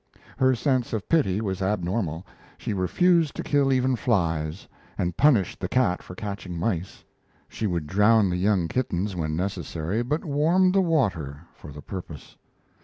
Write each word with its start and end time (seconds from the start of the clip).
Her 0.39 0.55
sense 0.55 0.93
of 0.93 1.07
pity 1.07 1.41
was 1.41 1.61
abnormal. 1.61 2.25
She 2.57 2.73
refused 2.73 3.35
to 3.35 3.43
kill 3.43 3.71
even 3.71 3.95
flies, 3.95 4.67
and 4.97 5.15
punished 5.15 5.59
the 5.59 5.67
cat 5.69 6.01
for 6.01 6.15
catching 6.15 6.57
mice. 6.57 7.03
She, 7.47 7.67
would 7.67 7.85
drown 7.85 8.31
the 8.31 8.37
young 8.37 8.67
kittens, 8.67 9.15
when 9.15 9.35
necessary, 9.35 10.01
but 10.01 10.25
warmed 10.25 10.73
the 10.73 10.81
water 10.81 11.41
for 11.53 11.71
the 11.71 11.83
purpose. 11.83 12.35